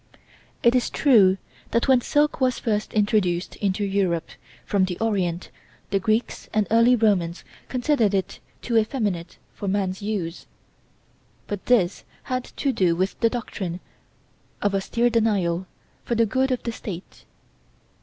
[0.63, 1.37] It is true
[1.69, 4.29] that when silk was first introduced into Europe,
[4.65, 5.51] from the Orient,
[5.91, 10.47] the Greeks and early Romans considered it too effeminate for man's use,
[11.45, 13.79] but this had to do with the doctrine
[14.59, 15.67] of austere denial
[16.03, 17.25] for the good of the state.